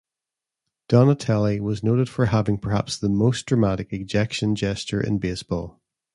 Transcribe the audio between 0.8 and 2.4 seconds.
Donatelli was noted for